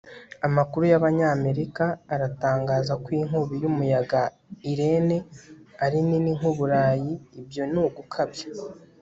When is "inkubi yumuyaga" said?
3.19-4.21